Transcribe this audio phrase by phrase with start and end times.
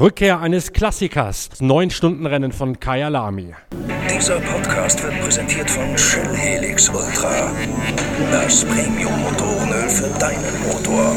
[0.00, 1.50] Rückkehr eines Klassikers.
[1.60, 3.52] Neun Stunden Rennen von Kaya Lamy.
[4.10, 7.52] Dieser Podcast wird präsentiert von Shell Helix Ultra.
[8.32, 11.14] Das Premium-Motorenöl für deinen Motor.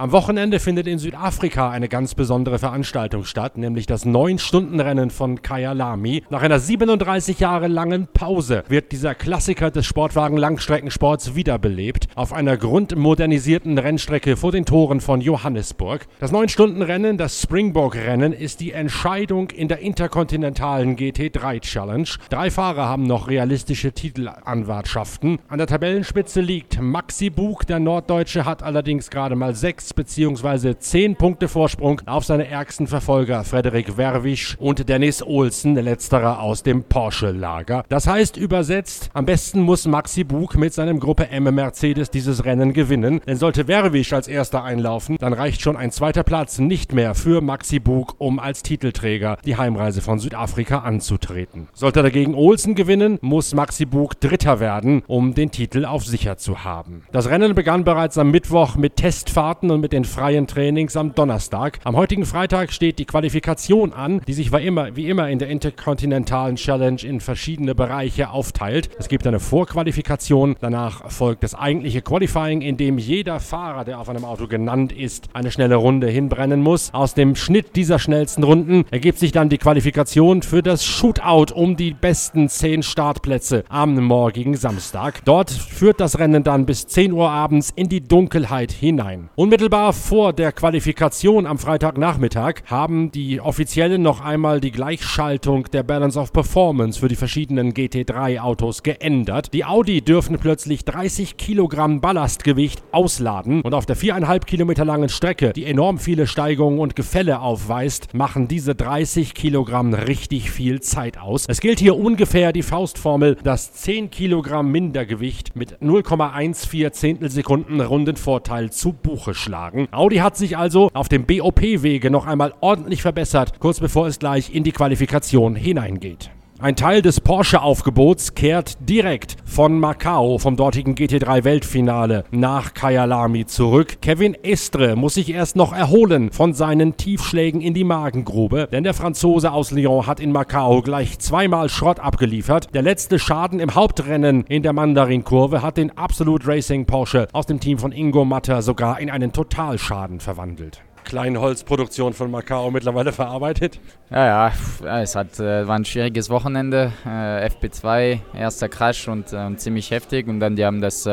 [0.00, 5.72] Am Wochenende findet in Südafrika eine ganz besondere Veranstaltung statt, nämlich das 9-Stunden-Rennen von Kaya
[5.72, 6.22] Lamy.
[6.30, 13.76] Nach einer 37 Jahre langen Pause wird dieser Klassiker des Sportwagen-Langstreckensports wiederbelebt auf einer grundmodernisierten
[13.76, 16.06] Rennstrecke vor den Toren von Johannesburg.
[16.20, 22.08] Das 9-Stunden-Rennen, das Springbok-Rennen, ist die Entscheidung in der interkontinentalen GT3 Challenge.
[22.30, 25.40] Drei Fahrer haben noch realistische Titelanwartschaften.
[25.48, 30.76] An der Tabellenspitze liegt Maxi Bug, der Norddeutsche hat allerdings gerade mal sechs bzw.
[30.78, 36.84] 10 Punkte Vorsprung auf seine ärgsten Verfolger Frederik Werwisch und Dennis Olsen, letzterer aus dem
[36.84, 37.84] Porsche-Lager.
[37.88, 42.72] Das heißt übersetzt, am besten muss Maxi Bug mit seinem Gruppe M Mercedes dieses Rennen
[42.72, 47.14] gewinnen, denn sollte Werwisch als erster einlaufen, dann reicht schon ein zweiter Platz nicht mehr
[47.14, 51.68] für Maxi Bug, um als Titelträger die Heimreise von Südafrika anzutreten.
[51.72, 56.64] Sollte dagegen Olsen gewinnen, muss Maxi Bug Dritter werden, um den Titel auf sicher zu
[56.64, 57.02] haben.
[57.12, 61.14] Das Rennen begann bereits am Mittwoch mit Testfahrten und und mit den freien Trainings am
[61.14, 61.78] Donnerstag.
[61.84, 65.48] Am heutigen Freitag steht die Qualifikation an, die sich wie immer, wie immer in der
[65.48, 68.90] Interkontinentalen Challenge in verschiedene Bereiche aufteilt.
[68.98, 74.08] Es gibt eine Vorqualifikation, danach folgt das eigentliche Qualifying, in dem jeder Fahrer, der auf
[74.08, 76.92] einem Auto genannt ist, eine schnelle Runde hinbrennen muss.
[76.92, 81.76] Aus dem Schnitt dieser schnellsten Runden ergibt sich dann die Qualifikation für das Shootout um
[81.76, 85.24] die besten 10 Startplätze am morgigen Samstag.
[85.24, 89.28] Dort führt das Rennen dann bis 10 Uhr abends in die Dunkelheit hinein.
[89.36, 95.82] Unmittelbar Unmittelbar vor der Qualifikation am Freitagnachmittag haben die Offiziellen noch einmal die Gleichschaltung der
[95.82, 99.52] Balance of Performance für die verschiedenen GT3-Autos geändert.
[99.52, 105.52] Die Audi dürfen plötzlich 30 Kilogramm Ballastgewicht ausladen und auf der viereinhalb Kilometer langen Strecke,
[105.52, 111.44] die enorm viele Steigungen und Gefälle aufweist, machen diese 30 Kilogramm richtig viel Zeit aus.
[111.46, 118.94] Es gilt hier ungefähr die Faustformel, dass 10 Kilogramm Mindergewicht mit 0,14 Zehntelsekunden Rundenvorteil zu
[118.94, 119.88] Buche schlagen geschlagen.
[119.90, 124.54] Audi hat sich also auf dem BOP-Wege noch einmal ordentlich verbessert, kurz bevor es gleich
[124.54, 126.30] in die Qualifikation hineingeht.
[126.60, 133.98] Ein Teil des Porsche-Aufgebots kehrt direkt von Macau, vom dortigen GT3-Weltfinale, nach Kyalami zurück.
[134.02, 138.94] Kevin Estre muss sich erst noch erholen von seinen Tiefschlägen in die Magengrube, denn der
[138.94, 142.74] Franzose aus Lyon hat in Macau gleich zweimal Schrott abgeliefert.
[142.74, 147.60] Der letzte Schaden im Hauptrennen in der Mandarin-Kurve hat den Absolute Racing Porsche aus dem
[147.60, 150.82] Team von Ingo Matter sogar in einen Totalschaden verwandelt.
[151.08, 153.80] Kleinholzproduktion von Macau mittlerweile verarbeitet?
[154.10, 154.52] Ja,
[154.84, 156.92] ja, es hat, äh, war ein schwieriges Wochenende.
[157.06, 160.28] Äh, FP2, erster Crash und, äh, und ziemlich heftig.
[160.28, 161.08] Und dann die haben das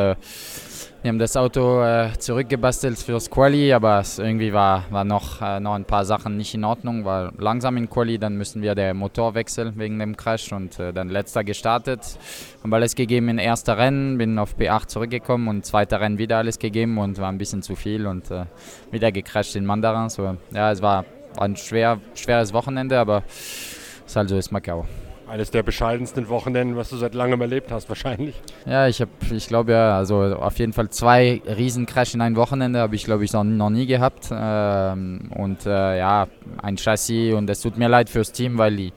[1.06, 5.60] wir haben das Auto äh, zurückgebastelt fürs Quali, aber es irgendwie war, war noch, äh,
[5.60, 7.06] noch ein paar Sachen nicht in Ordnung.
[7.06, 10.94] War langsam in Quali, dann müssen wir den Motor wechseln wegen dem Crash und äh,
[10.94, 12.18] dann letzter gestartet.
[12.64, 16.58] Haben alles gegeben in erster Rennen, bin auf B8 zurückgekommen und zweiter Rennen wieder alles
[16.58, 18.46] gegeben und war ein bisschen zu viel und äh,
[18.90, 20.10] wieder gecrashed in Mandarin.
[20.10, 21.06] So, ja, es war,
[21.36, 24.88] war ein schwer, schweres Wochenende, aber es ist halt so ist Macau.
[25.28, 28.36] Eines der bescheidensten Wochenenden, was du seit langem erlebt hast, wahrscheinlich.
[28.66, 32.80] Ja, ich habe, ich glaube ja, also auf jeden Fall zwei Riesencrash in einem Wochenende
[32.80, 34.30] habe ich, glaube ich, noch, noch nie gehabt.
[34.32, 36.28] Ähm, und äh, ja,
[36.62, 38.94] ein Chassis und es tut mir leid fürs Team, weil die,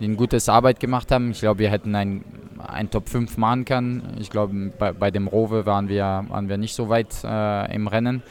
[0.00, 1.30] die eine gute Arbeit gemacht haben.
[1.30, 2.24] Ich glaube, wir hätten ein,
[2.58, 4.16] ein Top 5 machen können.
[4.20, 7.86] Ich glaube, bei, bei dem Rowe waren wir, waren wir nicht so weit äh, im
[7.86, 8.22] Rennen.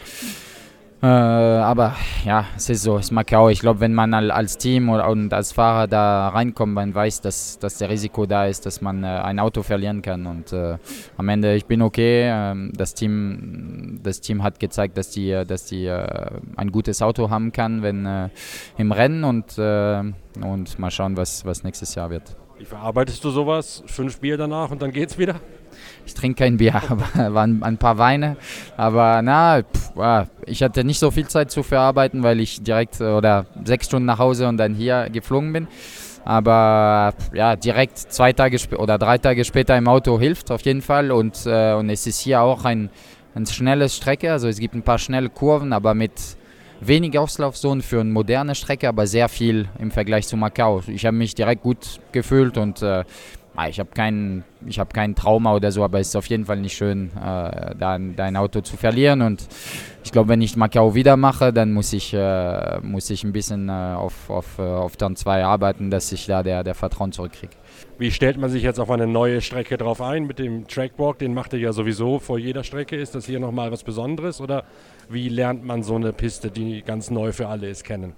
[1.01, 1.95] Äh, aber
[2.25, 3.47] ja, es ist so, es ist Macau.
[3.47, 7.77] Ich glaube, wenn man als Team und als Fahrer da reinkommt, man weiß, dass, dass
[7.77, 10.25] der Risiko da ist, dass man äh, ein Auto verlieren kann.
[10.25, 10.77] Und äh,
[11.15, 12.29] am Ende, ich bin okay.
[12.29, 17.29] Ähm, das, Team, das Team hat gezeigt, dass die, dass die äh, ein gutes Auto
[17.29, 18.29] haben kann wenn, äh,
[18.77, 20.01] im Rennen und, äh,
[20.41, 22.35] und mal schauen, was, was nächstes Jahr wird.
[22.57, 23.83] Wie verarbeitest du sowas?
[23.85, 25.35] Fünf Bier danach und dann geht's wieder?
[26.05, 26.81] Ich trinke kein Bier,
[27.15, 28.37] waren ein paar Weine.
[28.77, 33.05] Aber na, pff, ich hatte nicht so viel Zeit zu verarbeiten, weil ich direkt äh,
[33.05, 35.67] oder sechs Stunden nach Hause und dann hier geflogen bin.
[36.25, 41.11] Aber ja, direkt zwei Tage oder drei Tage später im Auto hilft auf jeden Fall.
[41.11, 42.89] Und, äh, und es ist hier auch ein,
[43.35, 44.31] eine schnelle Strecke.
[44.31, 46.13] Also es gibt ein paar schnelle Kurven, aber mit
[46.81, 50.81] wenig Auslaufzonen für eine moderne Strecke, aber sehr viel im Vergleich zu Macau.
[50.87, 53.05] Ich habe mich direkt gut gefühlt und äh, ah,
[53.67, 54.44] ich habe keinen
[54.77, 58.15] hab kein Trauma oder so, aber es ist auf jeden Fall nicht schön, äh, dein,
[58.15, 59.21] dein Auto zu verlieren.
[59.21, 59.47] Und
[60.03, 63.69] ich glaube, wenn ich Macau wieder mache, dann muss ich, äh, muss ich ein bisschen
[63.69, 67.53] äh, auf, auf, äh, auf Turn 2 arbeiten, dass ich da der, der Vertrauen zurückkriege.
[67.97, 71.19] Wie stellt man sich jetzt auf eine neue Strecke drauf ein mit dem Trackwalk?
[71.19, 72.95] Den macht ihr ja sowieso vor jeder Strecke.
[72.95, 74.63] Ist das hier nochmal was Besonderes oder
[75.09, 78.13] wie lernt man so eine Piste, die ganz neu für alle ist, kennen?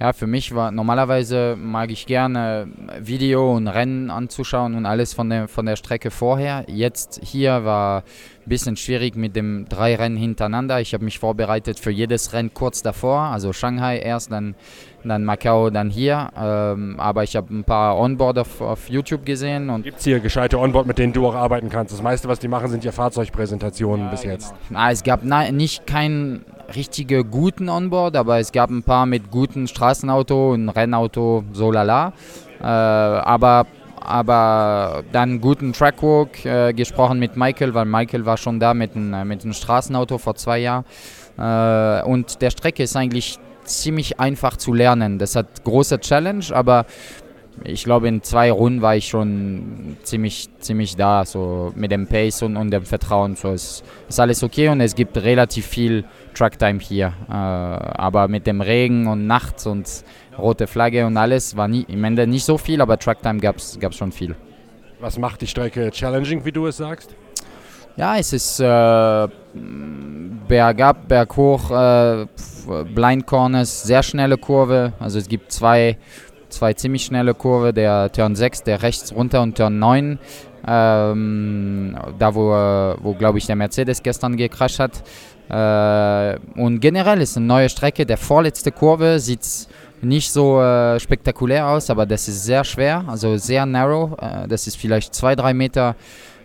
[0.00, 2.68] Ja, für mich war normalerweise mag ich gerne
[2.98, 6.64] Video und Rennen anzuschauen und alles von der, von der Strecke vorher.
[6.68, 10.80] Jetzt hier war ein bisschen schwierig mit dem drei Rennen hintereinander.
[10.80, 14.54] Ich habe mich vorbereitet für jedes Rennen kurz davor, also Shanghai erst, dann
[15.04, 16.30] dann Macau, dann hier.
[16.36, 19.82] Ähm, aber ich habe ein paar Onboard auf, auf YouTube gesehen.
[19.82, 21.92] Gibt es hier gescheite Onboard, mit denen du auch arbeiten kannst?
[21.92, 24.34] Das meiste, was die machen, sind ja Fahrzeugpräsentationen ja, bis genau.
[24.34, 24.54] jetzt.
[24.68, 26.44] Na, es gab na, nicht keinen
[26.74, 32.12] richtige guten Onboard, aber es gab ein paar mit guten Straßenauto und Rennauto, so lala.
[32.60, 33.66] Äh, aber
[34.02, 39.28] aber dann guten Trackwalk äh, gesprochen mit Michael, weil Michael war schon da mit einem
[39.28, 40.84] mit Straßenauto vor zwei Jahren.
[41.38, 45.18] Äh, und der Strecke ist eigentlich ziemlich einfach zu lernen.
[45.18, 46.86] Das hat große Challenge, aber
[47.64, 52.42] ich glaube, in zwei Runden war ich schon ziemlich, ziemlich da, so mit dem Pace
[52.42, 53.36] und, und dem Vertrauen.
[53.36, 56.04] So ist, ist alles okay und es gibt relativ viel
[56.34, 57.12] Tracktime hier.
[57.28, 60.04] Äh, aber mit dem Regen und nachts und
[60.38, 63.78] rote Flagge und alles war nie, im Ende nicht so viel, aber Tracktime gab es
[63.92, 64.36] schon viel.
[65.00, 67.14] Was macht die Strecke challenging, wie du es sagst?
[67.96, 69.28] Ja, es ist äh,
[70.48, 72.26] bergab, berghoch, äh,
[72.94, 74.92] Blind Corners, sehr schnelle Kurve.
[74.98, 75.98] Also es gibt zwei,
[76.48, 80.18] zwei ziemlich schnelle Kurve, der Turn 6, der rechts runter und Turn 9.
[80.66, 82.50] Ähm, da wo,
[83.02, 85.02] wo glaube ich der Mercedes gestern gecrasht hat.
[85.50, 88.06] Äh, und generell ist eine neue Strecke.
[88.06, 89.40] Der vorletzte Kurve sieht
[90.02, 94.12] nicht so äh, spektakulär aus, aber das ist sehr schwer, also sehr narrow.
[94.20, 95.96] Äh, das ist vielleicht zwei, drei Meter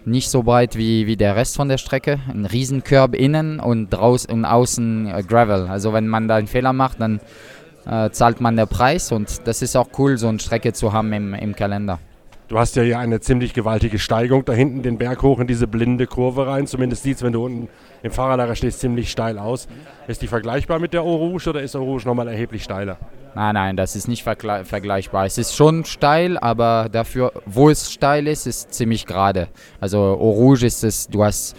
[0.06, 2.20] nicht so breit wie, wie der Rest von der Strecke.
[2.28, 5.68] Ein Riesenkörb innen und draußen und außen äh, Gravel.
[5.68, 7.20] Also wenn man da einen Fehler macht, dann
[7.86, 11.14] äh, zahlt man den Preis und das ist auch cool, so eine Strecke zu haben
[11.14, 12.00] im, im Kalender.
[12.48, 15.66] Du hast ja hier eine ziemlich gewaltige Steigung da hinten den Berg hoch in diese
[15.66, 16.68] blinde Kurve rein.
[16.68, 17.70] Zumindest sieht es, wenn du unten
[18.04, 19.68] im Fahrerlager stehst, ziemlich steil aus.
[20.08, 22.98] Ist die vergleichbar mit der Eau oder ist Eau nochmal erheblich steiler?
[23.34, 25.26] Nein, nein, das ist nicht vergleichbar.
[25.26, 29.48] Es ist schon steil, aber dafür, wo es steil ist, ist ziemlich gerade.
[29.82, 31.56] Also Eau ist es, du hast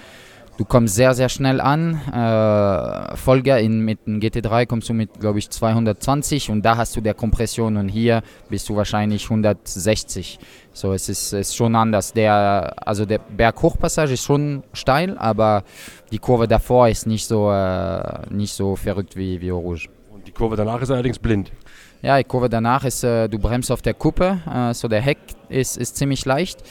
[0.56, 2.00] Du kommst sehr, sehr schnell an.
[2.10, 6.96] Äh, Folger in, mit dem GT3 kommst du mit, glaube ich, 220 und da hast
[6.96, 10.38] du der Kompression und hier bist du wahrscheinlich 160.
[10.72, 12.14] So, es ist, ist schon anders.
[12.14, 15.62] Der, also der Berghochpassage ist schon steil, aber
[16.10, 19.88] die Kurve davor ist nicht so, äh, nicht so verrückt wie, wie Rouge.
[20.10, 21.52] Und die Kurve danach ist allerdings blind.
[22.00, 25.18] Ja, die Kurve danach ist, äh, du bremst auf der Kuppe, äh, so der Heck
[25.50, 26.62] ist, ist ziemlich leicht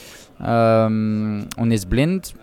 [0.43, 2.33] ähm, und ist blind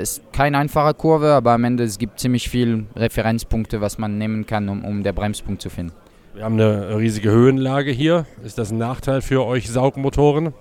[0.00, 4.46] ist keine einfache Kurve, aber am Ende es gibt ziemlich viele Referenzpunkte, was man nehmen
[4.46, 5.92] kann, um, um den Bremspunkt zu finden.
[6.34, 8.26] Wir haben eine riesige Höhenlage hier.
[8.42, 10.52] Ist das ein Nachteil für euch Saugmotoren?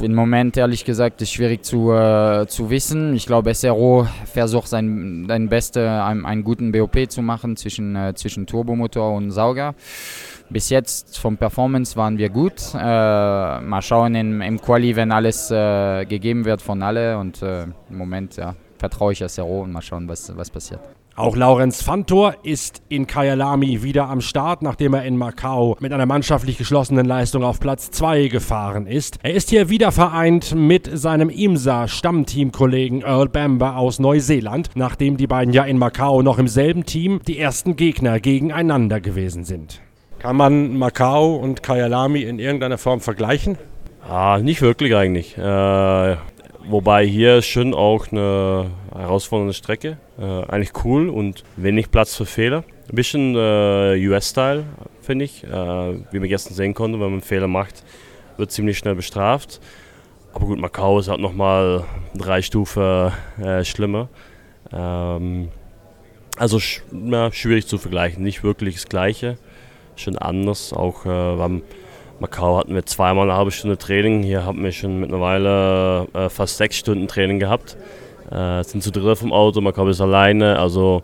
[0.00, 3.14] Im Moment, ehrlich gesagt, ist schwierig zu, äh, zu wissen.
[3.14, 8.14] Ich glaube, SRO versucht sein, sein Bestes, einen, einen guten BOP zu machen zwischen, äh,
[8.14, 9.74] zwischen Turbomotor und Sauger.
[10.48, 12.74] Bis jetzt vom Performance waren wir gut.
[12.74, 17.18] Äh, mal schauen im, im Quali, wenn alles äh, gegeben wird von alle.
[17.18, 20.80] Und äh, im Moment ja, vertraue ich SRO und mal schauen, was, was passiert.
[21.20, 26.06] Auch Laurenz Fantor ist in Kyalami wieder am Start, nachdem er in Macau mit einer
[26.06, 29.18] mannschaftlich geschlossenen Leistung auf Platz 2 gefahren ist.
[29.22, 35.52] Er ist hier wieder vereint mit seinem IMSA-Stammteamkollegen Earl Bamber aus Neuseeland, nachdem die beiden
[35.52, 39.82] ja in Macau noch im selben Team die ersten Gegner gegeneinander gewesen sind.
[40.20, 43.58] Kann man Macau und Kyalami in irgendeiner Form vergleichen?
[44.08, 45.36] Ah, nicht wirklich eigentlich.
[45.36, 46.16] Äh,
[46.66, 49.98] wobei hier schon auch eine herausfordernde Strecke.
[50.18, 52.64] Äh, eigentlich cool und wenig Platz für Fehler.
[52.88, 54.64] Ein bisschen äh, US-Style,
[55.02, 55.44] finde ich.
[55.44, 57.84] Äh, wie wir gestern sehen konnten, wenn man einen Fehler macht,
[58.36, 59.60] wird ziemlich schnell bestraft.
[60.32, 64.08] Aber gut, Macau ist halt nochmal drei Stufen äh, schlimmer.
[64.72, 65.48] Ähm,
[66.36, 69.36] also sch ja, schwierig zu vergleichen, nicht wirklich das Gleiche
[69.96, 70.72] schon anders.
[70.72, 71.62] Auch äh, beim
[72.20, 74.22] Macau hatten wir zweimal eine halbe Stunde Training.
[74.22, 77.76] Hier haben wir schon mittlerweile äh, fast sechs Stunden Training gehabt.
[78.30, 80.58] Äh, sind zu dritt vom Auto, Macau ist alleine.
[80.58, 81.02] Also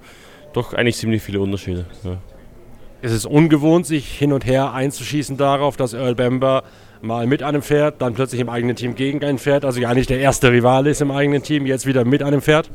[0.53, 1.87] doch eigentlich ziemlich viele Unterschiede.
[2.05, 2.17] Ja.
[3.03, 6.63] Es ist ungewohnt, sich hin und her einzuschießen darauf, dass Earl Bamber
[7.03, 10.09] mal mit einem Pferd, dann plötzlich im eigenen Team gegen ein Pferd, also gar nicht
[10.09, 12.71] der erste Rivale ist im eigenen Team, jetzt wieder mit einem Pferd?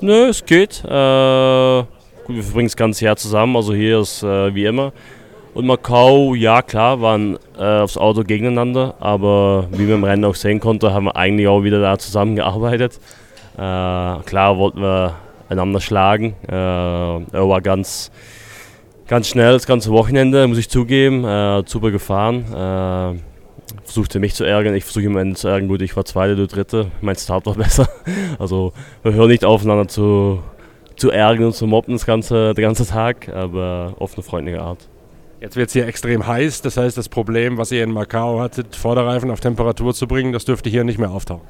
[0.00, 0.84] Nö, es geht.
[0.84, 0.88] Äh,
[2.24, 4.92] gut, wir verbringen das ganze Jahr zusammen, also hier ist äh, wie immer.
[5.54, 10.34] Und Macau, ja klar, waren äh, aufs Auto gegeneinander, aber wie man im Rennen auch
[10.34, 12.98] sehen konnte, haben wir eigentlich auch wieder da zusammengearbeitet.
[13.54, 15.16] Äh, klar wollten wir
[15.48, 16.34] einander schlagen.
[16.48, 18.10] Äh, er war ganz,
[19.06, 23.20] ganz schnell das ganze Wochenende, muss ich zugeben, äh, super gefahren.
[23.84, 26.90] Versuchte mich zu ärgern, ich versuche immer zu ärgern, gut, ich war Zweite, du Dritte,
[27.00, 27.88] mein Start war besser.
[28.38, 30.42] Also wir hören nicht aufeinander zu,
[30.96, 34.88] zu ärgern und zu mobben das ganze, den ganzen Tag, aber auf eine freundliche Art.
[35.40, 38.74] Jetzt wird es hier extrem heiß, das heißt, das Problem, was ihr in Macau hattet,
[38.74, 41.46] Vorderreifen auf Temperatur zu bringen, das dürfte hier nicht mehr auftauchen.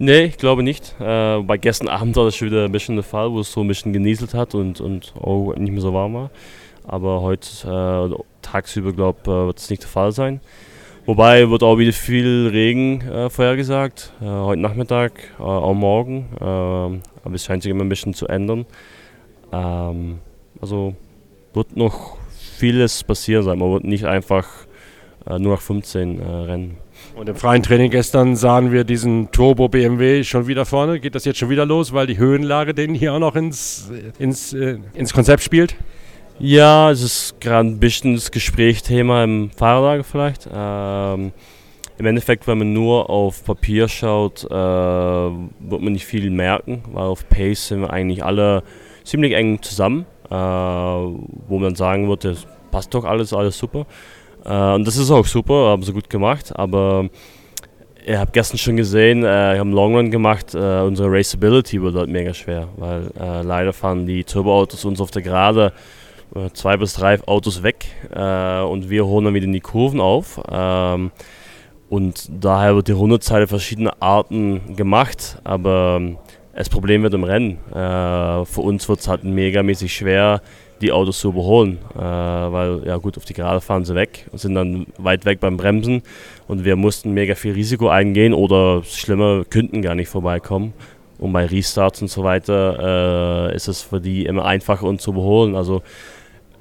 [0.00, 0.94] Nee, ich glaube nicht.
[1.00, 3.62] Äh, bei gestern Abend war das schon wieder ein bisschen der Fall, wo es so
[3.62, 6.30] ein bisschen genieselt hat und, und auch nicht mehr so warm war.
[6.86, 7.48] Aber heute
[8.14, 10.40] äh, tagsüber, glaube ich, äh, wird es nicht der Fall sein.
[11.04, 14.12] Wobei wird auch wieder viel Regen äh, vorhergesagt.
[14.20, 16.28] Äh, heute Nachmittag, äh, auch morgen.
[16.40, 18.66] Ähm, aber es scheint sich immer ein bisschen zu ändern.
[19.52, 20.18] Ähm,
[20.60, 20.94] also
[21.54, 22.18] wird noch
[22.58, 23.58] vieles passieren sein.
[23.58, 24.46] Man wird nicht einfach
[25.26, 26.76] äh, nur nach 15 äh, rennen.
[27.18, 31.00] Und im freien Training gestern sahen wir diesen Turbo BMW schon wieder vorne.
[31.00, 34.52] Geht das jetzt schon wieder los, weil die Höhenlage den hier auch noch ins, ins,
[34.52, 35.74] äh, ins Konzept spielt?
[36.38, 40.48] Ja, es ist gerade ein bisschen das Gesprächsthema im Fahrerlager vielleicht.
[40.54, 41.32] Ähm,
[41.98, 47.02] Im Endeffekt, wenn man nur auf Papier schaut, äh, wird man nicht viel merken, weil
[47.02, 48.62] auf Pace sind wir eigentlich alle
[49.02, 52.36] ziemlich eng zusammen äh, wo man sagen würde,
[52.70, 53.86] passt doch alles, alles super.
[54.48, 57.08] Äh, und das ist auch super, haben sie gut gemacht, aber
[58.06, 61.94] ich habe gestern schon gesehen, äh, wir haben Long Run gemacht, äh, unsere Raceability wird
[61.94, 65.72] dort mega schwer, weil äh, leider fahren die Turboautos uns auf der Gerade
[66.34, 70.00] äh, zwei bis drei Autos weg äh, und wir holen dann wieder in die Kurven
[70.00, 70.40] auf.
[70.50, 71.10] Ähm,
[71.90, 76.00] und daher wird die Rundezeit verschiedene Arten gemacht, aber
[76.58, 77.58] das Problem wird im Rennen.
[77.70, 80.42] Äh, für uns wird es halt megamäßig schwer,
[80.80, 84.38] die Autos zu überholen, äh, weil ja gut, auf die Gerade fahren sie weg und
[84.38, 86.02] sind dann weit weg beim Bremsen
[86.48, 90.72] und wir mussten mega viel Risiko eingehen oder schlimmer, könnten gar nicht vorbeikommen.
[91.18, 95.12] Und bei Restarts und so weiter äh, ist es für die immer einfacher uns zu
[95.12, 95.54] überholen.
[95.54, 95.82] Also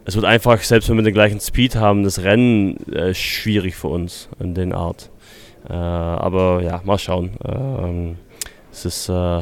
[0.05, 3.87] es wird einfach, selbst wenn wir den gleichen Speed haben, das Rennen äh, schwierig für
[3.87, 5.09] uns in den Art.
[5.69, 7.31] Äh, aber ja, mal schauen.
[7.45, 8.15] Ähm,
[8.71, 9.41] es ist äh,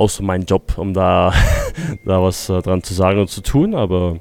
[0.00, 1.32] außer mein Job, um da,
[2.04, 4.18] da was äh, dran zu sagen und zu tun, aber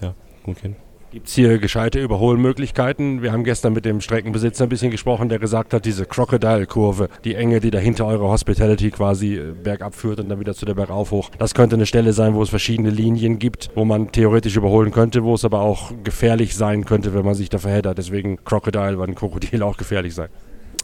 [0.00, 0.14] ja,
[0.46, 0.74] okay.
[1.12, 3.20] Gibt es hier gescheite Überholmöglichkeiten?
[3.20, 7.34] Wir haben gestern mit dem Streckenbesitzer ein bisschen gesprochen, der gesagt hat, diese Crocodile-Kurve, die
[7.34, 11.10] Enge, die dahinter eure Hospitality quasi äh, bergab führt und dann wieder zu der Bergauf
[11.10, 11.30] hoch.
[11.36, 15.24] Das könnte eine Stelle sein, wo es verschiedene Linien gibt, wo man theoretisch überholen könnte,
[15.24, 17.98] wo es aber auch gefährlich sein könnte, wenn man sich da verheddert.
[17.98, 20.28] Deswegen Crocodile, weil ein Krokodil auch gefährlich sein.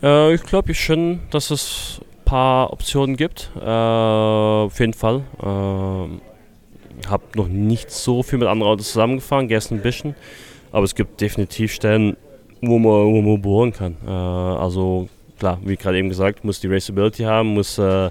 [0.03, 3.51] Äh, ich glaube schon, dass es paar Optionen gibt.
[3.57, 5.23] Äh, auf jeden Fall.
[5.43, 10.15] Äh, habe noch nicht so viel mit anderen Autos zusammengefahren, gestern ein bisschen.
[10.73, 12.19] Aber es gibt definitiv Stellen,
[12.61, 13.97] wo man, wo man bohren kann.
[14.07, 18.11] Äh, also klar, wie gerade eben gesagt, muss die Raceability haben, muss äh,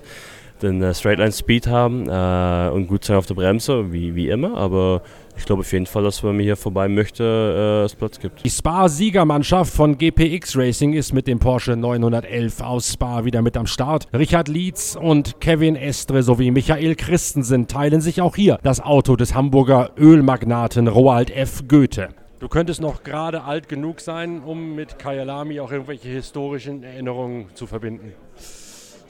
[0.61, 4.57] den äh, Straightline Speed haben äh, und gut sein auf der Bremse, wie, wie immer.
[4.57, 5.01] Aber
[5.37, 8.43] ich glaube auf jeden Fall, dass wenn man hier vorbei möchte, äh, es Platz gibt.
[8.43, 13.67] Die Spa-Siegermannschaft von GPX Racing ist mit dem Porsche 911 aus Spa wieder mit am
[13.67, 14.07] Start.
[14.13, 19.35] Richard Lietz und Kevin Estre sowie Michael Christensen teilen sich auch hier das Auto des
[19.35, 21.67] Hamburger Ölmagnaten Roald F.
[21.67, 22.09] Goethe.
[22.39, 27.65] Du könntest noch gerade alt genug sein, um mit Kyalami auch irgendwelche historischen Erinnerungen zu
[27.65, 28.13] verbinden.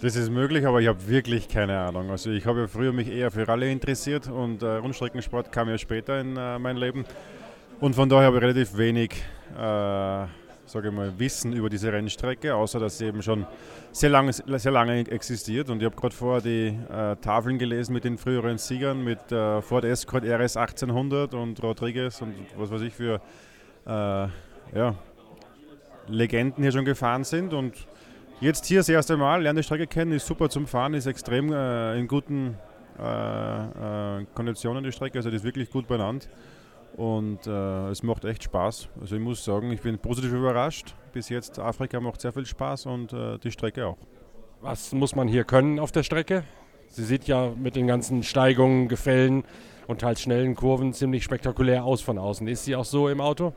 [0.01, 2.11] Das ist möglich, aber ich habe wirklich keine Ahnung.
[2.11, 5.77] Also ich habe ja früher mich eher für Rallye interessiert und äh, Rundstreckensport kam ja
[5.77, 7.05] später in äh, mein Leben.
[7.79, 9.13] Und von daher habe ich relativ wenig,
[9.53, 13.47] äh, sage ich mal, Wissen über diese Rennstrecke, außer dass sie eben schon
[13.93, 15.69] sehr lange, sehr lange existiert.
[15.69, 19.61] Und ich habe gerade vorher die äh, Tafeln gelesen mit den früheren Siegern, mit äh,
[19.61, 23.21] Ford Escort RS 1800 und Rodriguez und was weiß ich für
[23.85, 24.95] äh, ja,
[26.09, 27.53] Legenden hier schon gefahren sind.
[27.53, 27.75] Und
[28.41, 31.53] Jetzt hier das erste Mal, lerne die Strecke kennen, ist super zum Fahren, ist extrem
[31.53, 32.57] äh, in guten
[32.99, 36.27] äh, äh, Konditionen die Strecke, also die ist wirklich gut benannt
[36.97, 38.89] und äh, es macht echt Spaß.
[38.99, 40.95] Also ich muss sagen, ich bin positiv überrascht.
[41.13, 43.97] Bis jetzt Afrika macht sehr viel Spaß und äh, die Strecke auch.
[44.59, 46.43] Was muss man hier können auf der Strecke?
[46.89, 49.45] Sie sieht ja mit den ganzen Steigungen, Gefällen
[49.87, 52.47] und teils schnellen Kurven ziemlich spektakulär aus von außen.
[52.49, 53.53] Ist sie auch so im Auto?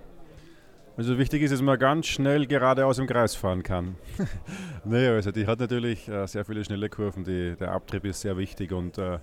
[0.98, 3.94] Also wichtig ist, dass man ganz schnell geradeaus im Kreis fahren kann.
[4.84, 7.22] nee, also die hat natürlich äh, sehr viele schnelle Kurven.
[7.22, 9.20] Die, der Abtrieb ist sehr wichtig und äh,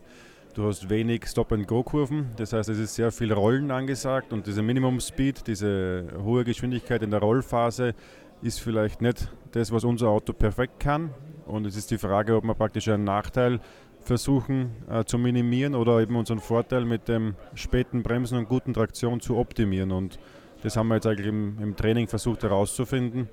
[0.53, 2.31] du hast wenig Stop-and-Go-Kurven.
[2.37, 7.11] Das heißt, es ist sehr viel Rollen angesagt und diese Minimum-Speed, diese hohe Geschwindigkeit in
[7.11, 7.93] der Rollphase
[8.41, 11.09] ist vielleicht nicht das, was unser Auto perfekt kann.
[11.45, 13.59] Und es ist die Frage, ob wir praktisch einen Nachteil
[13.99, 19.19] versuchen äh, zu minimieren oder eben unseren Vorteil mit dem späten Bremsen und guten Traktion
[19.19, 19.91] zu optimieren.
[19.91, 20.19] Und
[20.65, 23.29] Das haben wir jetzt eigentlich im, im Training versucht herauszufinden.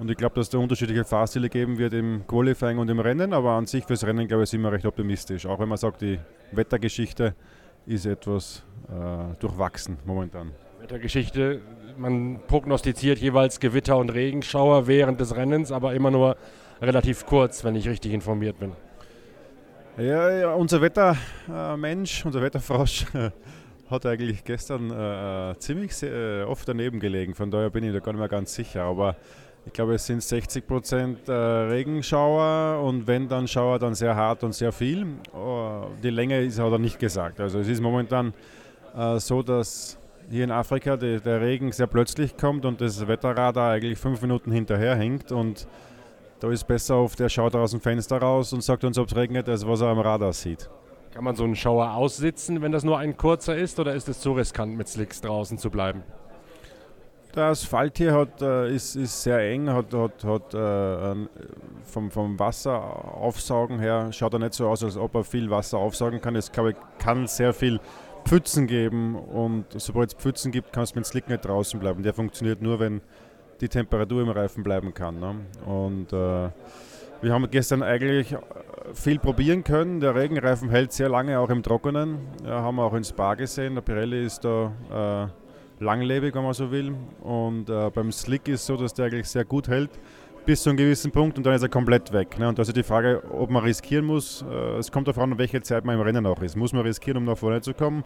[0.00, 3.32] Und ich glaube, dass es da unterschiedliche Fahrstile geben wird im Qualifying und im Rennen,
[3.32, 5.46] aber an sich fürs Rennen, glaube ich, sind wir recht optimistisch.
[5.46, 6.18] Auch wenn man sagt, die
[6.50, 7.36] Wettergeschichte
[7.86, 10.50] ist etwas äh, durchwachsen momentan.
[10.80, 11.60] Wettergeschichte,
[11.96, 16.36] man prognostiziert jeweils Gewitter und Regenschauer während des Rennens, aber immer nur
[16.80, 18.72] relativ kurz, wenn ich richtig informiert bin.
[19.98, 23.06] Ja, ja unser Wettermensch, äh, unser Wetterfrosch
[23.92, 27.34] hat eigentlich gestern äh, äh ziemlich äh, oft daneben gelegen.
[27.34, 28.82] Von daher bin ich da gar nicht mehr ganz sicher.
[28.82, 29.16] Aber
[29.64, 34.42] ich glaube, es sind 60 Prozent äh, Regenschauer und wenn dann Schauer, dann sehr hart
[34.42, 35.06] und sehr viel.
[35.32, 37.38] Oh, die Länge ist aber nicht gesagt.
[37.40, 38.34] Also es ist momentan
[38.96, 39.98] äh, so, dass
[40.30, 44.50] hier in Afrika die, der Regen sehr plötzlich kommt und das Wetterradar eigentlich fünf Minuten
[44.50, 45.68] hinterher hängt und
[46.40, 49.14] da ist besser auf, der schaut aus dem Fenster raus und sagt uns, ob es
[49.14, 50.68] regnet, als was er am Radar sieht.
[51.12, 54.20] Kann man so einen Schauer aussitzen, wenn das nur ein kurzer ist, oder ist es
[54.20, 56.02] zu riskant, mit Slicks draußen zu bleiben?
[57.34, 61.14] Der Asphalt hier hat, äh, ist, ist sehr eng, hat, hat, hat äh,
[61.84, 66.20] vom, vom Wasseraufsaugen her schaut er nicht so aus, als ob er viel Wasser aufsaugen
[66.20, 66.36] kann.
[66.36, 67.80] Es kann, kann sehr viel
[68.26, 72.02] Pfützen geben und sobald es Pfützen gibt, kannst du mit Slick nicht draußen bleiben.
[72.02, 73.00] Der funktioniert nur, wenn
[73.62, 75.18] die Temperatur im Reifen bleiben kann.
[75.18, 75.36] Ne?
[75.64, 76.50] Und äh,
[77.22, 78.36] wir haben gestern eigentlich
[78.94, 80.00] viel probieren können.
[80.00, 82.18] Der Regenreifen hält sehr lange auch im Trockenen.
[82.44, 83.74] Ja, haben wir auch in Spa gesehen.
[83.74, 85.30] Der Pirelli ist da
[85.80, 86.94] äh, langlebig, wenn man so will.
[87.20, 89.90] Und äh, beim Slick ist es so, dass der eigentlich sehr gut hält
[90.44, 92.38] bis zu einem gewissen Punkt und dann ist er komplett weg.
[92.38, 92.48] Ne?
[92.48, 94.44] Und da ist die Frage, ob man riskieren muss.
[94.50, 96.56] Äh, es kommt darauf an, welche Zeit man im Rennen auch ist.
[96.56, 98.02] Muss man riskieren, um nach vorne zu kommen?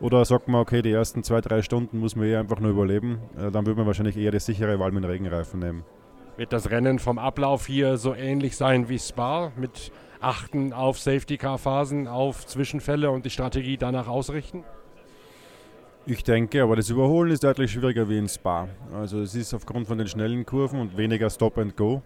[0.00, 3.18] Oder sagt man, okay, die ersten zwei, drei Stunden muss man eher einfach nur überleben?
[3.36, 5.82] Äh, dann würde man wahrscheinlich eher die sichere Wahl mit Regenreifen nehmen.
[6.40, 9.92] Wird das Rennen vom Ablauf hier so ähnlich sein wie Spa mit
[10.22, 14.64] Achten auf Safety-Car-Phasen, auf Zwischenfälle und die Strategie danach ausrichten?
[16.06, 18.68] Ich denke, aber das Überholen ist deutlich schwieriger wie in Spa.
[18.94, 22.00] Also es ist aufgrund von den schnellen Kurven und weniger Stop and Go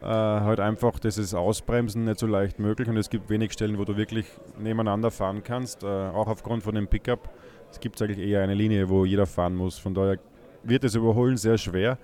[0.00, 3.84] äh, halt einfach dieses Ausbremsen nicht so leicht möglich und es gibt wenig Stellen, wo
[3.84, 4.26] du wirklich
[4.56, 7.28] nebeneinander fahren kannst, äh, auch aufgrund von dem Pickup.
[7.72, 9.78] Es gibt eigentlich eher eine Linie, wo jeder fahren muss.
[9.78, 10.20] Von daher
[10.62, 11.98] wird das Überholen sehr schwer.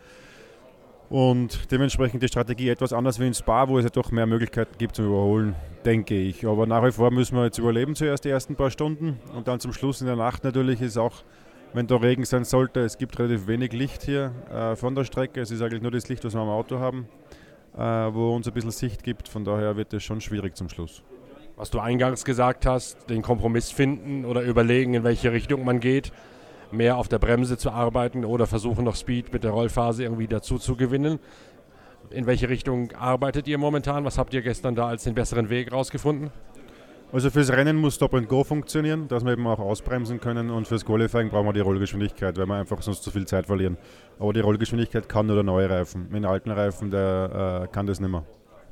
[1.10, 4.78] Und dementsprechend die Strategie etwas anders wie in Spa, wo es ja doch mehr Möglichkeiten
[4.78, 6.46] gibt zum Überholen, denke ich.
[6.46, 9.58] Aber nach wie vor müssen wir jetzt überleben zuerst die ersten paar Stunden und dann
[9.58, 11.24] zum Schluss in der Nacht natürlich ist auch,
[11.72, 15.40] wenn da Regen sein sollte, es gibt relativ wenig Licht hier äh, von der Strecke.
[15.40, 17.08] Es ist eigentlich nur das Licht, was wir am Auto haben,
[17.76, 19.28] äh, wo uns ein bisschen Sicht gibt.
[19.28, 21.02] Von daher wird es schon schwierig zum Schluss.
[21.56, 26.12] Was du eingangs gesagt hast, den Kompromiss finden oder überlegen, in welche Richtung man geht
[26.72, 30.58] mehr auf der Bremse zu arbeiten oder versuchen noch Speed mit der Rollphase irgendwie dazu
[30.58, 31.18] zu gewinnen.
[32.10, 34.04] In welche Richtung arbeitet ihr momentan?
[34.04, 36.30] Was habt ihr gestern da als den besseren Weg rausgefunden?
[37.12, 40.68] Also fürs Rennen muss Stop and Go funktionieren, dass wir eben auch ausbremsen können und
[40.68, 43.76] fürs Qualifying brauchen wir die Rollgeschwindigkeit, weil wir einfach sonst zu viel Zeit verlieren.
[44.20, 46.04] Aber die Rollgeschwindigkeit kann nur der neue Reifen.
[46.04, 48.22] Mit den alten Reifen, der äh, kann das nicht mehr.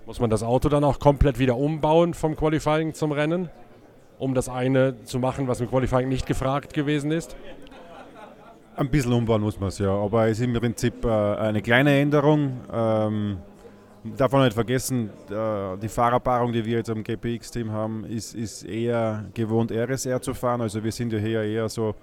[0.06, 3.50] Muss man das Auto dann auch komplett wieder umbauen vom Qualifying zum Rennen,
[4.18, 7.36] um das eine zu machen, was im Qualifying nicht gefragt gewesen ist?
[8.78, 11.98] Ein bisschen umbauen muss man es ja, aber es ist im Prinzip äh, eine kleine
[11.98, 12.60] Änderung.
[12.72, 13.38] Ähm,
[14.16, 18.62] darf man nicht vergessen, äh, die Fahrerpaarung, die wir jetzt am GPX-Team haben, ist, ist
[18.62, 20.60] eher gewohnt, RSR zu fahren.
[20.60, 21.96] Also wir sind ja hier eher so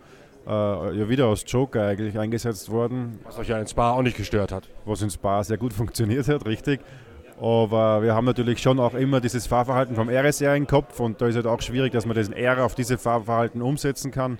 [0.45, 3.19] äh, ja, wieder aus Joker eigentlich eingesetzt worden.
[3.23, 4.67] Was euch ja in Spa auch nicht gestört hat.
[4.83, 6.81] Was in Spa sehr gut funktioniert hat, richtig.
[7.39, 11.27] Aber wir haben natürlich schon auch immer dieses Fahrverhalten vom RSR im Kopf und da
[11.27, 14.39] ist halt auch schwierig, dass man diesen R auf dieses Fahrverhalten umsetzen kann.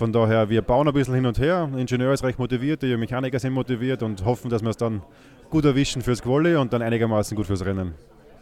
[0.00, 1.68] Von daher, wir bauen ein bisschen hin und her.
[1.70, 5.02] Der Ingenieur ist recht motiviert, die Mechaniker sind motiviert und hoffen, dass wir es dann
[5.50, 7.92] gut erwischen fürs Quali und dann einigermaßen gut fürs Rennen.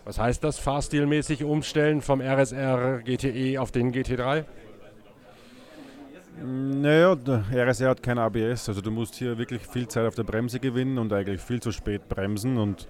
[0.05, 4.45] Was heißt das, fahrstilmäßig umstellen vom RSR GTE auf den GT3?
[6.47, 10.23] Naja, der RSR hat kein ABS, also du musst hier wirklich viel Zeit auf der
[10.23, 12.87] Bremse gewinnen und eigentlich viel zu spät bremsen und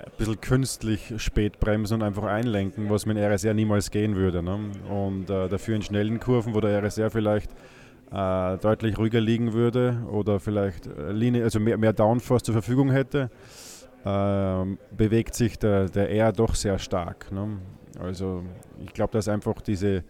[0.00, 4.42] ein bisschen künstlich spät bremsen und einfach einlenken, was mit dem RSR niemals gehen würde.
[4.42, 4.72] Ne?
[4.90, 7.52] Und äh, dafür in schnellen Kurven, wo der RSR vielleicht
[8.10, 13.30] äh, deutlich ruhiger liegen würde oder vielleicht Linie, also mehr, mehr Downforce zur Verfügung hätte,
[14.04, 14.64] äh,
[14.96, 17.32] bewegt sich der, der R doch sehr stark.
[17.32, 17.58] Ne?
[17.98, 18.42] Also
[18.84, 20.04] ich glaube, dass einfach diese,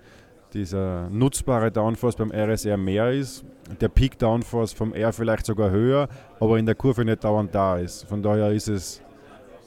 [0.52, 3.44] dieser nutzbare Downforce beim RSR mehr ist,
[3.80, 6.09] der Peak Downforce vom R vielleicht sogar höher,
[6.40, 8.04] aber in der Kurve nicht dauernd da ist.
[8.04, 9.00] Von daher ist es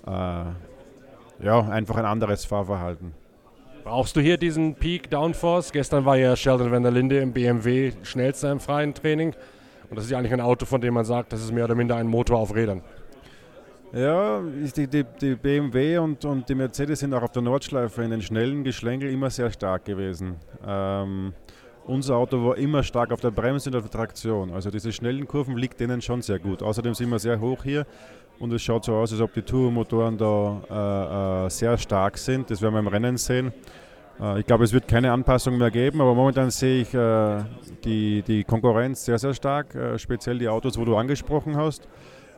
[0.05, 0.45] äh,
[1.43, 3.13] ja, einfach ein anderes Fahrverhalten.
[3.87, 5.71] Brauchst du hier diesen Peak Downforce?
[5.71, 9.33] Gestern war ja Sheldon van der Linde im BMW schnellster im freien Training.
[9.89, 11.73] Und das ist ja eigentlich ein Auto, von dem man sagt, das ist mehr oder
[11.73, 12.81] minder ein Motor auf Rädern.
[13.93, 18.11] Ja, die, die, die BMW und, und die Mercedes sind auch auf der Nordschleife in
[18.11, 20.35] den schnellen Geschlängel immer sehr stark gewesen.
[20.67, 21.31] Ähm,
[21.85, 24.51] unser Auto war immer stark auf der Bremse und auf der Traktion.
[24.51, 26.61] Also diese schnellen Kurven liegt denen schon sehr gut.
[26.61, 27.85] Außerdem sind wir sehr hoch hier
[28.39, 32.49] und es schaut so aus, als ob die Turbomotoren da äh, äh, sehr stark sind.
[32.49, 33.51] Das werden wir im Rennen sehen.
[34.19, 37.43] Äh, ich glaube, es wird keine Anpassung mehr geben, aber momentan sehe ich äh,
[37.83, 41.87] die, die Konkurrenz sehr, sehr stark, äh, speziell die Autos, wo du angesprochen hast.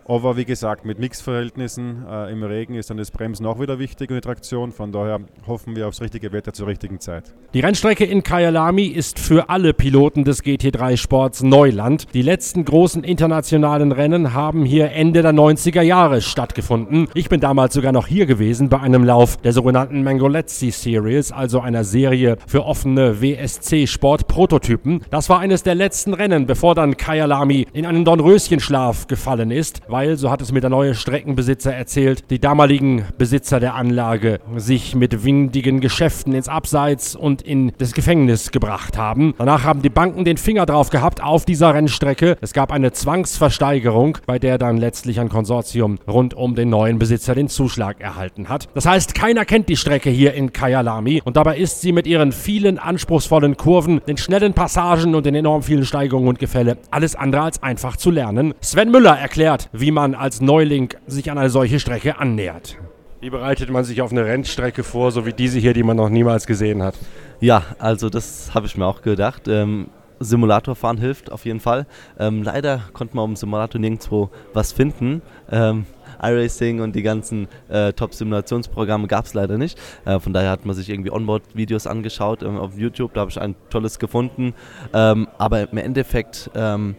[0.10, 4.10] Aber wie gesagt, mit Mixverhältnissen äh, im Regen ist dann das Bremsen auch wieder wichtig
[4.10, 4.72] und die Traktion.
[4.72, 7.36] Von daher hoffen wir aufs richtige Wetter zur richtigen Zeit.
[7.54, 12.08] Die Rennstrecke in Kyalami ist für alle Piloten des GT3 Sports Neuland.
[12.16, 17.08] Die letzten großen internationalen Rennen haben hier Ende der 90er Jahre stattgefunden.
[17.14, 21.60] Ich bin damals sogar noch hier gewesen bei einem Lauf der sogenannten Mangolezzi Series, also
[21.60, 25.02] einer Serie für offene WSC-Sport-Prototypen.
[25.12, 29.99] Das war eines der letzten Rennen, bevor dann Kyalami in einen Dornröschenschlaf gefallen ist, weil
[30.00, 34.96] weil, so hat es mir der neue Streckenbesitzer erzählt, die damaligen Besitzer der Anlage sich
[34.96, 39.34] mit windigen Geschäften ins Abseits und in das Gefängnis gebracht haben.
[39.38, 42.38] Danach haben die Banken den Finger drauf gehabt auf dieser Rennstrecke.
[42.40, 47.36] Es gab eine Zwangsversteigerung, bei der dann letztlich ein Konsortium rund um den neuen Besitzer
[47.36, 48.70] den Zuschlag erhalten hat.
[48.76, 52.32] Das heißt, keiner kennt die Strecke hier in Kyalami und dabei ist sie mit ihren
[52.32, 57.42] vielen anspruchsvollen Kurven, den schnellen Passagen und den enorm vielen Steigungen und Gefälle alles andere
[57.42, 58.54] als einfach zu lernen.
[58.62, 62.78] Sven Müller erklärt, wie wie man als Neuling sich an eine solche Strecke annähert.
[63.22, 66.10] Wie bereitet man sich auf eine Rennstrecke vor, so wie diese hier, die man noch
[66.10, 66.94] niemals gesehen hat?
[67.40, 69.48] Ja, also das habe ich mir auch gedacht.
[69.48, 71.88] Ähm, Simulatorfahren hilft auf jeden Fall.
[72.20, 75.24] Ähm, leider konnte man im Simulator nirgendwo was finden.
[75.52, 75.88] Ähm,
[76.22, 79.80] iRacing und die ganzen äh, Top-Simulationsprogramme gab es leider nicht.
[80.06, 83.16] Äh, von daher hat man sich irgendwie Onboard-Videos angeschaut ähm, auf YouTube.
[83.16, 84.54] Da habe ich ein tolles gefunden.
[84.94, 86.96] Ähm, aber im Endeffekt ähm,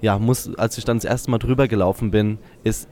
[0.00, 2.88] ja, muss, als ich dann das erste Mal drüber gelaufen bin, ist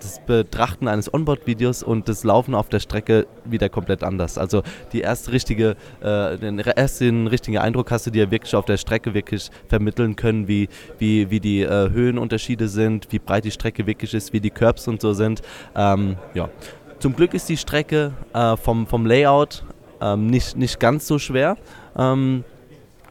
[0.00, 4.38] das Betrachten eines Onboard-Videos und das Laufen auf der Strecke wieder komplett anders.
[4.38, 8.78] Also die erste richtige, äh, den ersten richtigen Eindruck hast du dir wirklich auf der
[8.78, 10.68] Strecke wirklich vermitteln können, wie,
[10.98, 14.88] wie, wie die äh, Höhenunterschiede sind, wie breit die Strecke wirklich ist, wie die Curbs
[14.88, 15.42] und so sind.
[15.74, 16.48] Ähm, ja.
[16.98, 19.64] Zum Glück ist die Strecke äh, vom, vom Layout
[20.00, 21.56] ähm, nicht, nicht ganz so schwer.
[21.96, 22.44] Ähm,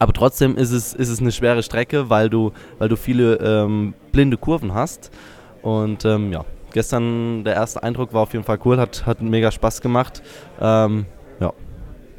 [0.00, 3.94] aber trotzdem ist es, ist es eine schwere Strecke, weil du, weil du viele ähm,
[4.12, 5.10] blinde Kurven hast.
[5.60, 9.50] Und ähm, ja, gestern der erste Eindruck war auf jeden Fall cool, hat, hat mega
[9.50, 10.22] Spaß gemacht.
[10.58, 11.04] Ähm,
[11.38, 11.52] ja.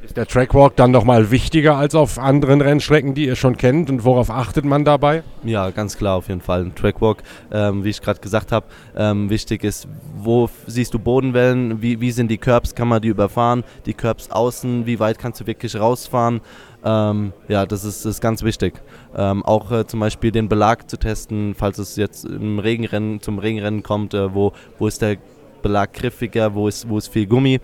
[0.03, 3.89] Ist der Trackwalk dann nochmal wichtiger als auf anderen Rennstrecken, die ihr schon kennt?
[3.89, 5.23] Und worauf achtet man dabei?
[5.43, 6.61] Ja, ganz klar auf jeden Fall.
[6.61, 11.81] Ein Trackwalk, ähm, wie ich gerade gesagt habe, ähm, wichtig ist, wo siehst du Bodenwellen,
[11.81, 15.41] wie, wie sind die Curbs, kann man die überfahren, die Curbs außen, wie weit kannst
[15.41, 16.41] du wirklich rausfahren.
[16.83, 18.73] Ähm, ja, das ist, ist ganz wichtig.
[19.15, 23.39] Ähm, auch äh, zum Beispiel den Belag zu testen, falls es jetzt im Regenrennen, zum
[23.39, 25.17] Regenrennen kommt, äh, wo, wo ist der
[25.61, 27.59] Belag griffiger, wo ist, wo ist viel Gummi.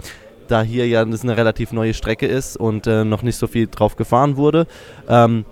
[0.48, 3.68] Da hier ja das eine relativ neue Strecke ist und äh, noch nicht so viel
[3.68, 4.68] drauf gefahren wurde,
[5.10, 5.46] ähm,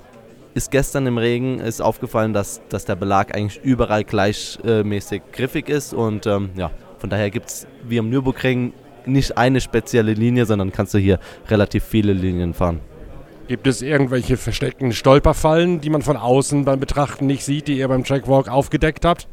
[0.54, 5.93] ist gestern im Regen ist aufgefallen, dass, dass der Belag eigentlich überall gleichmäßig griffig ist
[5.93, 8.71] und ähm, ja, von daher gibt es wie am Nürburgring
[9.06, 12.80] nicht eine spezielle Linie, sondern kannst du hier relativ viele Linien fahren.
[13.48, 17.88] Gibt es irgendwelche versteckten Stolperfallen, die man von außen beim Betrachten nicht sieht, die ihr
[17.88, 19.28] beim Trackwalk aufgedeckt habt?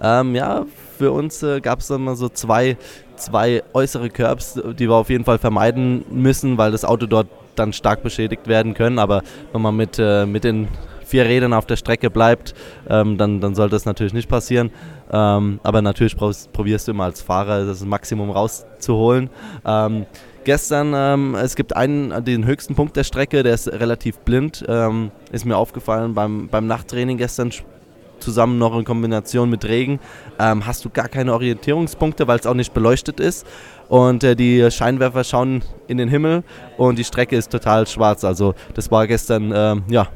[0.00, 0.64] Ähm, ja,
[0.96, 2.76] für uns äh, gab es immer so zwei,
[3.16, 7.72] zwei äußere Curbs, die wir auf jeden Fall vermeiden müssen, weil das Auto dort dann
[7.72, 9.00] stark beschädigt werden können.
[9.00, 10.68] Aber wenn man mit, äh, mit den
[11.04, 12.54] vier Rädern auf der Strecke bleibt,
[12.88, 14.70] ähm, dann, dann sollte das natürlich nicht passieren.
[15.10, 19.30] Ähm, aber natürlich probierst du immer als Fahrer das Maximum rauszuholen.
[19.64, 20.06] Ähm,
[20.48, 24.64] gestern, ähm, es gibt einen, den höchsten Punkt der Strecke, der ist relativ blind.
[24.66, 27.52] Ähm, ist mir aufgefallen beim, beim Nachttraining gestern
[28.18, 30.00] zusammen noch in Kombination mit Regen,
[30.38, 33.46] ähm, hast du gar keine Orientierungspunkte, weil es auch nicht beleuchtet ist.
[33.90, 36.42] Und äh, die Scheinwerfer schauen in den Himmel
[36.78, 38.24] und die Strecke ist total schwarz.
[38.24, 40.08] Also das war gestern ähm, ja,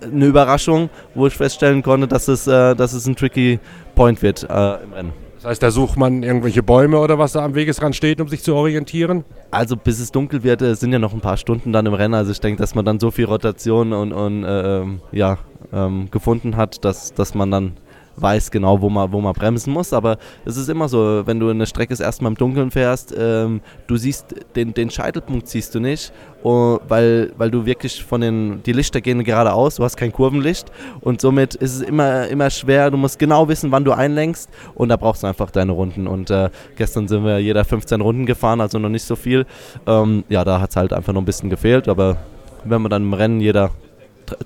[0.00, 3.58] eine Überraschung, wo ich feststellen konnte, dass es, äh, dass es ein tricky
[3.96, 5.25] Point wird äh, im Rennen.
[5.36, 8.42] Das heißt, da sucht man irgendwelche Bäume oder was da am Wegesrand steht, um sich
[8.42, 9.24] zu orientieren?
[9.50, 12.14] Also bis es dunkel wird, äh, sind ja noch ein paar Stunden dann im Rennen.
[12.14, 15.38] Also ich denke, dass man dann so viel Rotation und, und äh, ähm, ja,
[15.72, 17.72] ähm, gefunden hat, dass, dass man dann
[18.16, 19.92] weiß genau, wo man, wo man bremsen muss.
[19.92, 23.96] Aber es ist immer so, wenn du eine Strecke erstmal im Dunkeln fährst, ähm, du
[23.96, 26.12] siehst den, den Scheitelpunkt siehst du nicht,
[26.44, 30.70] uh, weil, weil du wirklich von den, die Lichter gehen geradeaus, du hast kein Kurvenlicht
[31.00, 34.88] und somit ist es immer, immer schwer, du musst genau wissen, wann du einlenkst und
[34.88, 36.06] da brauchst du einfach deine Runden.
[36.06, 39.46] Und äh, gestern sind wir jeder 15 Runden gefahren, also noch nicht so viel.
[39.86, 42.16] Ähm, ja, da hat es halt einfach noch ein bisschen gefehlt, aber
[42.64, 43.70] wenn wir dann im Rennen jeder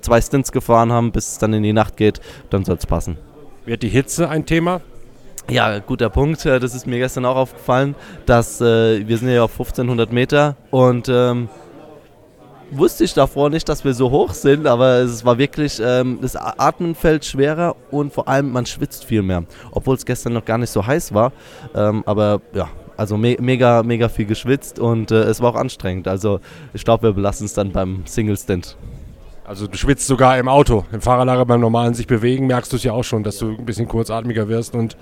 [0.01, 3.17] zwei Stints gefahren haben, bis es dann in die Nacht geht, dann soll es passen.
[3.65, 4.81] Wird die Hitze ein Thema?
[5.49, 6.45] Ja, guter Punkt.
[6.45, 7.95] Äh, das ist mir gestern auch aufgefallen,
[8.25, 11.49] dass äh, wir sind ja auf 1500 Meter und ähm,
[12.71, 16.35] wusste ich davor nicht, dass wir so hoch sind, aber es war wirklich, ähm, das
[16.35, 19.43] Atmen fällt schwerer und vor allem man schwitzt viel mehr.
[19.71, 21.31] Obwohl es gestern noch gar nicht so heiß war.
[21.75, 26.07] Ähm, aber ja, also me mega, mega viel geschwitzt und äh, es war auch anstrengend.
[26.07, 26.39] Also
[26.73, 28.77] ich glaube, wir belassen es dann beim Single Stand.
[29.51, 30.85] Also du schwitzt sogar im Auto.
[30.93, 33.65] Im Fahrerlager beim normalen sich bewegen merkst du es ja auch schon, dass du ein
[33.65, 34.95] bisschen kurzatmiger wirst und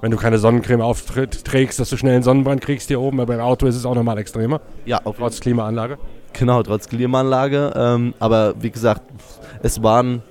[0.00, 3.18] wenn du keine Sonnencreme aufträgst, dass du schnell einen Sonnenbrand kriegst hier oben.
[3.18, 4.60] Aber beim Auto ist es auch nochmal extremer.
[4.84, 5.98] Ja, auf trotz Klimaanlage.
[6.34, 7.72] Genau, trotz Klimaanlage.
[7.74, 9.02] Ähm, aber wie gesagt,
[9.64, 10.22] es waren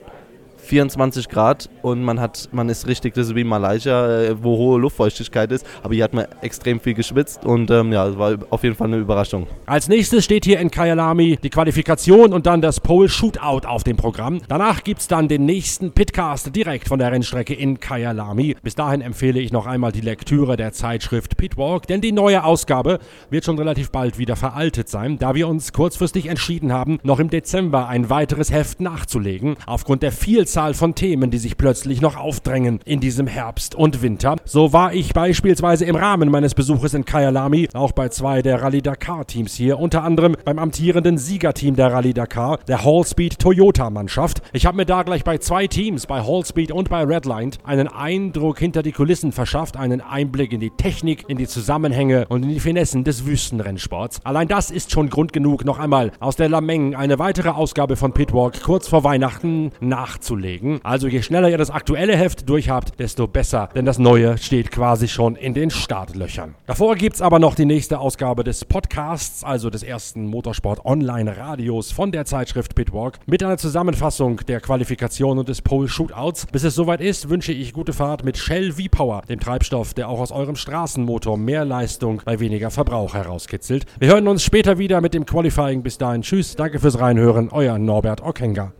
[0.66, 4.80] 24 Grad und man hat, man ist richtig, das ist wie Malaysia, äh, wo hohe
[4.80, 8.64] Luftfeuchtigkeit ist, aber hier hat man extrem viel geschwitzt und ähm, ja, es war auf
[8.64, 9.48] jeden Fall eine Überraschung.
[9.66, 13.98] Als nächstes steht hier in Kyalami die Qualifikation und dann das Pole Shootout auf dem
[13.98, 14.42] Programm.
[14.48, 18.56] Danach gibt es dann den nächsten Pitcast direkt von der Rennstrecke in Kyalami.
[18.64, 23.00] Bis dahin empfehle ich noch einmal die Lektüre der Zeitschrift Pitwalk, denn die neue Ausgabe
[23.30, 27.30] wird schon relativ bald wieder veraltet sein, da wir uns kurzfristig entschieden haben, noch im
[27.30, 29.56] Dezember ein weiteres Heft nachzulegen.
[29.66, 34.02] Aufgrund der Vielzahl Vielzahl von Themen, die sich plötzlich noch aufdrängen in diesem Herbst und
[34.02, 34.38] Winter.
[34.46, 38.82] So war ich beispielsweise im Rahmen meines Besuches in Kyalami auch bei zwei der Rallye
[38.82, 44.44] Dakar Teams hier, unter anderem beim amtierenden Siegerteam der Rallye Dakar, der Hallspeed Toyota Mannschaft.
[44.54, 48.58] Ich habe mir da gleich bei zwei Teams, bei Hallspeed und bei Redline, einen Eindruck
[48.58, 52.62] hinter die Kulissen verschafft, einen Einblick in die Technik, in die Zusammenhänge und in die
[52.62, 54.22] Finessen des Wüstenrennsports.
[54.24, 58.14] Allein das ist schon Grund genug, noch einmal aus der Lameng eine weitere Ausgabe von
[58.14, 60.80] Pitwalk kurz vor Weihnachten nachzulegen zulegen.
[60.84, 65.08] Also je schneller ihr das aktuelle Heft durchhabt, desto besser, denn das neue steht quasi
[65.08, 66.56] schon in den Startlöchern.
[66.68, 71.36] Davor gibt es aber noch die nächste Ausgabe des Podcasts, also des ersten Motorsport Online
[71.38, 76.48] Radios von der Zeitschrift Pitwalk, mit einer Zusammenfassung der Qualifikation und des Pole Shootouts.
[76.52, 80.20] Bis es soweit ist, wünsche ich gute Fahrt mit Shell V-Power, dem Treibstoff, der auch
[80.20, 83.86] aus eurem Straßenmotor mehr Leistung bei weniger Verbrauch herauskitzelt.
[84.00, 85.84] Wir hören uns später wieder mit dem Qualifying.
[85.84, 88.76] Bis dahin, tschüss, danke fürs Reinhören, euer Norbert Ockenger.